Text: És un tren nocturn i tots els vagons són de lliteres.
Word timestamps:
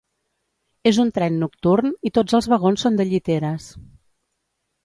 És 0.91 0.99
un 1.03 1.11
tren 1.17 1.37
nocturn 1.43 1.93
i 2.11 2.13
tots 2.19 2.39
els 2.39 2.49
vagons 2.55 2.87
són 2.87 3.01
de 3.01 3.09
lliteres. 3.13 3.69